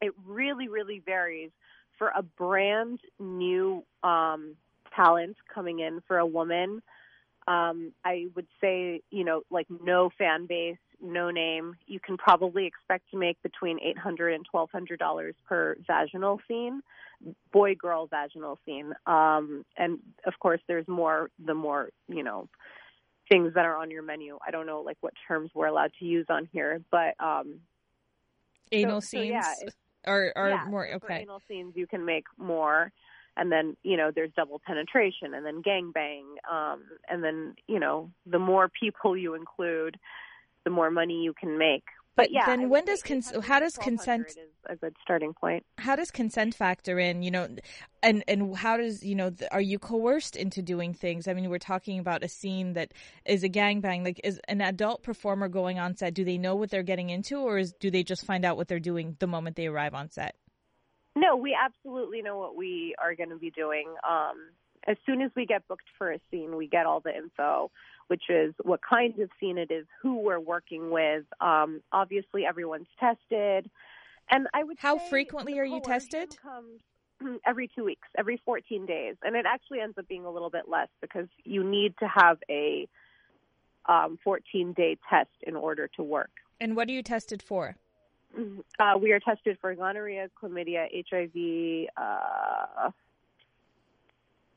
[0.00, 1.50] it really, really varies
[1.98, 4.56] for a brand new um,
[4.94, 6.82] talent coming in for a woman.
[7.48, 11.76] Um, I would say, you know, like no fan base, no name.
[11.86, 16.40] You can probably expect to make between eight hundred and twelve hundred dollars per vaginal
[16.48, 16.82] scene,
[17.52, 18.92] boy girl vaginal scene.
[19.06, 22.48] Um, and of course, there's more the more you know
[23.28, 24.38] things that are on your menu.
[24.46, 27.60] I don't know like what terms we're allowed to use on here, but um,
[28.72, 29.70] anal so, scenes so yeah,
[30.06, 31.06] are are yeah, more okay.
[31.06, 32.92] For anal scenes you can make more,
[33.36, 37.80] and then you know there's double penetration, and then gang bang, um, and then you
[37.80, 39.98] know the more people you include,
[40.64, 41.84] the more money you can make.
[42.16, 45.66] But yeah, then when does cons- how does consent is a good starting point?
[45.76, 47.22] How does consent factor in?
[47.22, 47.48] You know,
[48.02, 51.28] and and how does you know are you coerced into doing things?
[51.28, 52.92] I mean, we're talking about a scene that
[53.26, 54.02] is a gangbang.
[54.02, 56.14] Like, is an adult performer going on set?
[56.14, 58.68] Do they know what they're getting into, or is, do they just find out what
[58.68, 60.36] they're doing the moment they arrive on set?
[61.14, 63.94] No, we absolutely know what we are going to be doing.
[64.08, 64.50] Um,
[64.86, 67.70] as soon as we get booked for a scene, we get all the info
[68.08, 71.24] which is what kind of scene it is, who we're working with.
[71.40, 73.70] Um, obviously, everyone's tested,
[74.30, 74.78] and I would.
[74.78, 76.36] How frequently are you tested?
[76.40, 80.50] Comes every two weeks, every 14 days, and it actually ends up being a little
[80.50, 82.88] bit less because you need to have a
[83.86, 86.30] um, 14 day test in order to work.
[86.60, 87.76] And what are you tested for?
[88.38, 88.60] Mm-hmm.
[88.78, 92.90] Uh, we are tested for gonorrhea, chlamydia, HIV, uh,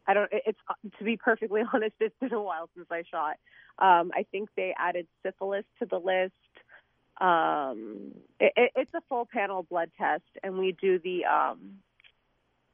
[0.09, 0.29] I don't.
[0.31, 0.59] It's
[0.97, 3.35] to be perfectly honest, it's been a while since I shot.
[3.77, 6.33] Um, I think they added syphilis to the list.
[7.21, 11.25] Um, it, it's a full panel blood test, and we do the.
[11.25, 11.75] Um,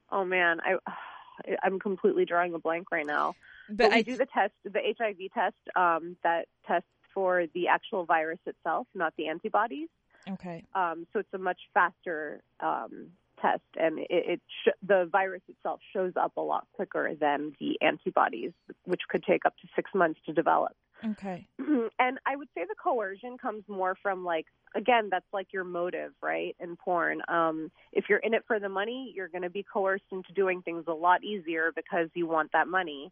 [0.10, 0.78] oh man, I
[1.62, 3.36] I'm completely drawing a blank right now.
[3.68, 7.68] but, But we I do the test, the HIV test um, that tests for the
[7.68, 9.90] actual virus itself, not the antibodies.
[10.30, 10.64] okay.
[10.74, 13.08] Um, so it's a much faster um,
[13.42, 17.78] test, and it, it sh- the virus itself shows up a lot quicker than the
[17.82, 18.52] antibodies,
[18.86, 20.74] which could take up to six months to develop.
[21.04, 21.48] Okay.
[21.60, 26.12] and I would say the coercion comes more from like again, that's like your motive,
[26.22, 26.56] right?
[26.60, 30.04] In porn, um, if you're in it for the money, you're going to be coerced
[30.12, 33.12] into doing things a lot easier because you want that money.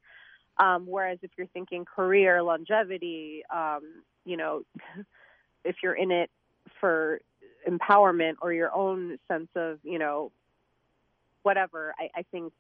[0.57, 4.63] Um, whereas if you're thinking career longevity, um, you know,
[5.63, 6.29] if you're in it
[6.79, 7.21] for
[7.67, 10.31] empowerment or your own sense of, you know,
[11.43, 12.53] whatever, I, I think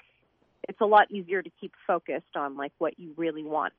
[0.67, 3.73] it's a lot easier to keep focused on like what you really want.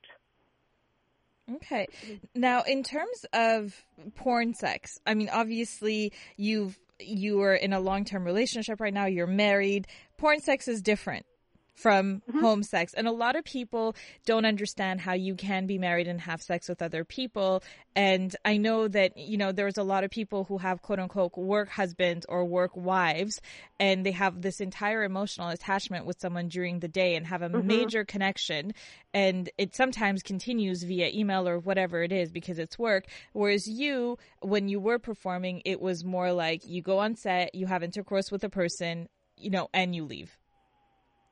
[1.57, 1.87] Okay.
[2.35, 3.75] Now, in terms of
[4.15, 9.07] porn sex, I mean, obviously you've you are in a long term relationship right now.
[9.07, 9.87] You're married.
[10.17, 11.27] Porn sex is different
[11.75, 12.41] from mm-hmm.
[12.41, 13.95] home sex, and a lot of people
[14.25, 17.63] don't understand how you can be married and have sex with other people.
[17.97, 21.37] And I know that you know there's a lot of people who have quote unquote
[21.37, 23.41] work husbands or work wives,
[23.79, 27.49] and they have this entire emotional attachment with someone during the day and have a
[27.49, 27.67] mm-hmm.
[27.67, 28.73] major connection.
[29.13, 33.07] And it sometimes continues via email or whatever it is because it's work.
[33.33, 37.67] Whereas you when you were performing it was more like you go on set you
[37.67, 40.37] have intercourse with a person you know and you leave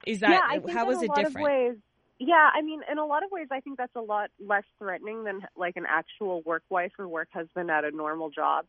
[0.07, 1.77] is that yeah, I think how a it lot different Of ways,
[2.19, 5.25] yeah, I mean, in a lot of ways, I think that's a lot less threatening
[5.25, 8.67] than like an actual work wife or work husband at a normal job.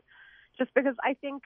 [0.58, 1.44] Just because I think,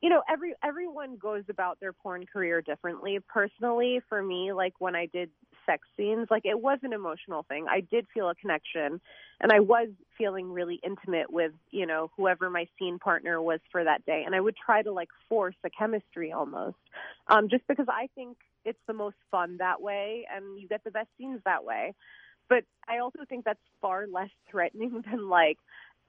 [0.00, 3.18] you know, every everyone goes about their porn career differently.
[3.28, 5.30] Personally, for me, like when I did
[5.66, 7.66] sex scenes, like it was an emotional thing.
[7.68, 9.00] I did feel a connection,
[9.40, 13.84] and I was feeling really intimate with you know whoever my scene partner was for
[13.84, 16.76] that day, and I would try to like force a chemistry almost,
[17.28, 20.90] um, just because I think it's the most fun that way and you get the
[20.90, 21.94] best scenes that way.
[22.48, 25.58] But I also think that's far less threatening than like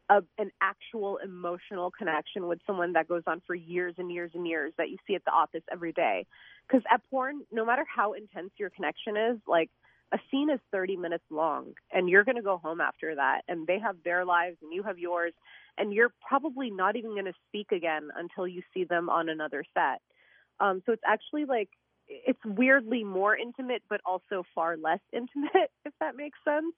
[0.10, 4.48] a, an actual emotional connection with someone that goes on for years and years and
[4.48, 6.26] years that you see at the office every day.
[6.68, 9.70] Because at porn, no matter how intense your connection is, like
[10.14, 13.68] a scene is 30 minutes long and you're going to go home after that and
[13.68, 15.34] they have their lives and you have yours
[15.78, 19.66] and you're probably not even going to speak again until you see them on another
[19.74, 20.02] set.
[20.60, 21.70] Um, so it's actually like
[22.08, 26.74] it's weirdly more intimate, but also far less intimate, if that makes sense.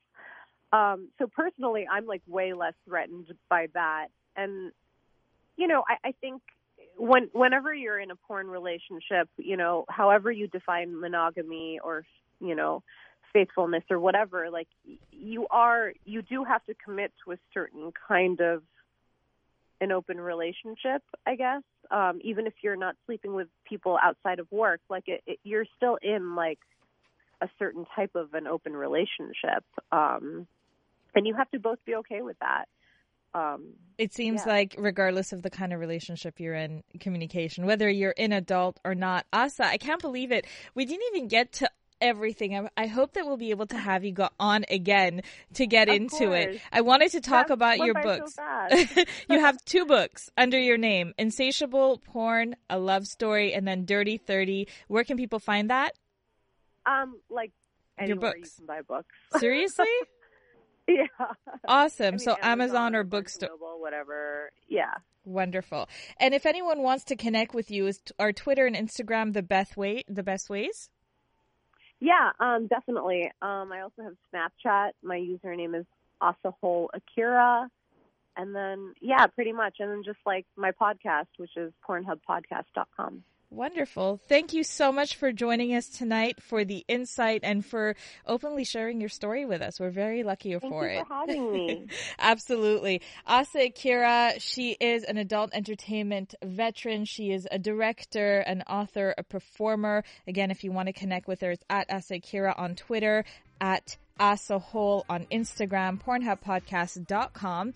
[0.71, 4.07] Um, so personally, I'm like way less threatened by that.
[4.35, 4.71] And,
[5.57, 6.41] you know, I, I think
[6.97, 12.05] when, whenever you're in a porn relationship, you know, however you define monogamy or,
[12.39, 12.83] you know,
[13.33, 14.67] faithfulness or whatever, like
[15.11, 18.61] you are, you do have to commit to a certain kind of
[19.81, 21.61] an open relationship, I guess.
[21.91, 25.65] Um, even if you're not sleeping with people outside of work, like it, it, you're
[25.77, 26.59] still in like
[27.41, 30.45] a certain type of an open relationship, um,
[31.15, 32.65] and you have to both be okay with that.
[33.33, 34.53] Um, it seems yeah.
[34.53, 38.95] like regardless of the kind of relationship you're in communication whether you're in adult or
[38.95, 41.69] not asa i can't believe it we didn't even get to
[42.01, 42.57] everything.
[42.57, 45.21] I, I, hope that we'll be able to have you go on again
[45.53, 46.55] to get of into course.
[46.55, 46.61] it.
[46.71, 48.35] I wanted to talk That about your books.
[49.29, 54.17] You have two books under your name Insatiable Porn, A Love Story, and then Dirty
[54.17, 54.67] 30.
[54.87, 55.93] Where can people find that?
[56.85, 57.51] um, like
[58.05, 58.37] Your books.
[58.59, 59.13] you can buy books.
[59.39, 59.85] Seriously?
[60.87, 61.05] yeah.
[61.67, 62.05] awesome.
[62.07, 63.49] I mean, so Amazon or Barnes bookstore.
[63.79, 64.51] Whatever.
[64.67, 64.93] Yeah.
[65.25, 65.87] Wonderful.
[66.19, 69.43] And if anyone wants to connect with you, is t- are Twitter and Instagram the
[69.43, 70.03] best way?
[70.07, 70.89] The best ways?
[71.99, 73.31] Yeah, um, definitely.
[73.41, 74.91] Um, I also have Snapchat.
[75.03, 75.85] My username is
[76.21, 77.69] Asahole Akira.
[78.37, 79.77] And then, yeah, pretty much.
[79.79, 83.23] And then just like my podcast, which is pornhubpodcast.com.
[83.51, 84.19] Wonderful.
[84.27, 87.95] Thank you so much for joining us tonight for the insight and for
[88.27, 89.79] openly sharing your story with us.
[89.79, 91.07] We're very lucky Thank for you it.
[91.07, 91.87] for having me.
[92.19, 93.01] Absolutely.
[93.25, 97.05] Asa Akira, she is an adult entertainment veteran.
[97.05, 100.03] She is a director, an author, a performer.
[100.27, 103.25] Again, if you want to connect with her, it's at Asa Akira on Twitter,
[103.59, 107.73] at Asahole on Instagram, pornhubpodcast.com.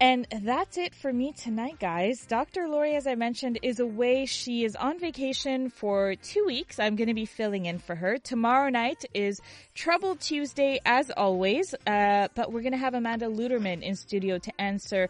[0.00, 2.26] And that's it for me tonight, guys.
[2.26, 2.68] Dr.
[2.68, 4.26] Lori, as I mentioned, is away.
[4.26, 6.80] She is on vacation for two weeks.
[6.80, 8.18] I'm going to be filling in for her.
[8.18, 9.40] Tomorrow night is
[9.74, 11.74] Trouble Tuesday, as always.
[11.86, 15.08] Uh, but we're going to have Amanda Luderman in studio to answer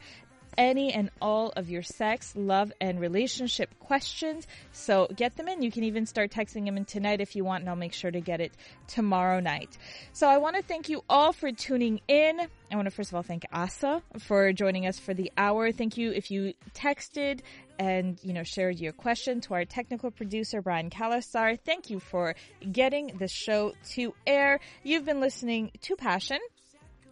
[0.56, 4.46] any and all of your sex, love, and relationship questions.
[4.72, 5.62] So get them in.
[5.62, 8.10] You can even start texting them in tonight if you want, and I'll make sure
[8.10, 8.52] to get it
[8.86, 9.76] tomorrow night.
[10.12, 12.40] So I want to thank you all for tuning in.
[12.40, 15.70] I want to first of all thank Asa for joining us for the hour.
[15.70, 17.40] Thank you if you texted
[17.78, 21.58] and you know shared your question to our technical producer Brian Kalasar.
[21.64, 22.34] Thank you for
[22.70, 24.60] getting the show to air.
[24.82, 26.38] You've been listening to Passion.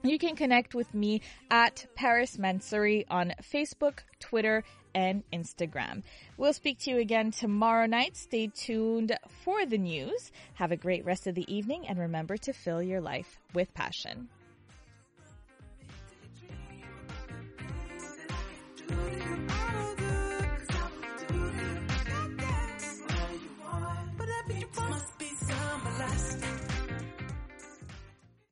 [0.04, 4.64] You can connect with me at Paris Mansouri on Facebook, Twitter,
[4.96, 6.02] and Instagram.
[6.36, 8.16] We'll speak to you again tomorrow night.
[8.16, 10.32] Stay tuned for the news.
[10.54, 14.28] Have a great rest of the evening and remember to fill your life with passion.